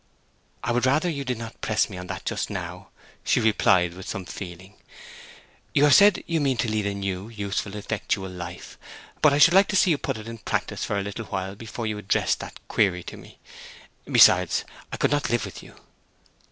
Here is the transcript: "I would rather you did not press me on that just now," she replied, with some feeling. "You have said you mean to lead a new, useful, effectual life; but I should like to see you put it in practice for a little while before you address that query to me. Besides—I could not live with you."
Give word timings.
"I 0.63 0.71
would 0.71 0.87
rather 0.87 1.07
you 1.07 1.23
did 1.23 1.37
not 1.37 1.61
press 1.61 1.87
me 1.87 1.95
on 1.99 2.07
that 2.07 2.25
just 2.25 2.49
now," 2.49 2.87
she 3.23 3.39
replied, 3.39 3.93
with 3.93 4.07
some 4.09 4.25
feeling. 4.25 4.73
"You 5.75 5.83
have 5.83 5.93
said 5.93 6.23
you 6.25 6.41
mean 6.41 6.57
to 6.57 6.67
lead 6.67 6.87
a 6.87 6.95
new, 6.95 7.29
useful, 7.29 7.75
effectual 7.75 8.31
life; 8.31 8.79
but 9.21 9.31
I 9.31 9.37
should 9.37 9.53
like 9.53 9.67
to 9.67 9.75
see 9.75 9.91
you 9.91 9.99
put 9.99 10.17
it 10.17 10.27
in 10.27 10.39
practice 10.39 10.83
for 10.83 10.97
a 10.97 11.03
little 11.03 11.25
while 11.25 11.53
before 11.53 11.85
you 11.85 11.99
address 11.99 12.33
that 12.33 12.59
query 12.67 13.03
to 13.03 13.17
me. 13.17 13.37
Besides—I 14.11 14.97
could 14.97 15.11
not 15.11 15.29
live 15.29 15.45
with 15.45 15.61
you." 15.61 15.75